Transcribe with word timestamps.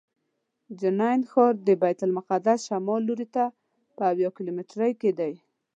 جنین 0.79 1.21
ښار 1.31 1.53
د 1.67 1.69
بیت 1.81 1.99
المقدس 2.07 2.59
شمال 2.67 3.01
لوري 3.07 3.27
ته 3.35 3.43
په 3.95 4.01
اویا 4.11 4.29
کیلومترۍ 4.37 4.91
کې 5.01 5.11
دی. 5.19 5.33